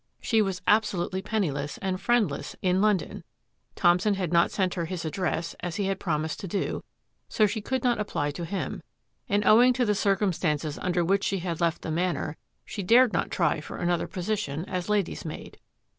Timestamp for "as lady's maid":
14.67-15.59